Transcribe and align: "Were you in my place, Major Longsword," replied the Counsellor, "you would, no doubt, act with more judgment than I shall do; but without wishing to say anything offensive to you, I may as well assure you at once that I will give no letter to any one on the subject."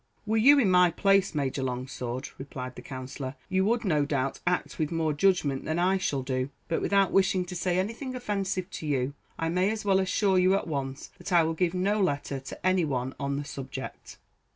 "Were 0.25 0.37
you 0.37 0.57
in 0.57 0.71
my 0.71 0.89
place, 0.89 1.35
Major 1.35 1.61
Longsword," 1.61 2.29
replied 2.39 2.73
the 2.73 2.81
Counsellor, 2.81 3.35
"you 3.49 3.63
would, 3.65 3.85
no 3.85 4.03
doubt, 4.03 4.39
act 4.47 4.79
with 4.79 4.91
more 4.91 5.13
judgment 5.13 5.63
than 5.63 5.77
I 5.77 5.99
shall 5.99 6.23
do; 6.23 6.49
but 6.67 6.81
without 6.81 7.11
wishing 7.11 7.45
to 7.45 7.55
say 7.55 7.77
anything 7.77 8.15
offensive 8.15 8.67
to 8.71 8.87
you, 8.87 9.13
I 9.37 9.49
may 9.49 9.69
as 9.69 9.85
well 9.85 9.99
assure 9.99 10.39
you 10.39 10.55
at 10.55 10.67
once 10.67 11.11
that 11.19 11.31
I 11.31 11.43
will 11.43 11.53
give 11.53 11.75
no 11.75 12.01
letter 12.01 12.39
to 12.39 12.65
any 12.65 12.83
one 12.83 13.13
on 13.19 13.37
the 13.37 13.45
subject." 13.45 14.17